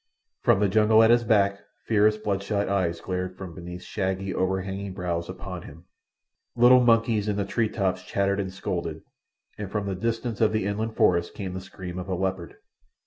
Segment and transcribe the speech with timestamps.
[0.41, 5.29] From the jungle at his back fierce bloodshot eyes glared from beneath shaggy overhanging brows
[5.29, 5.85] upon him.
[6.55, 9.03] Little monkeys in the tree tops chattered and scolded,
[9.59, 12.55] and from the distance of the inland forest came the scream of a leopard.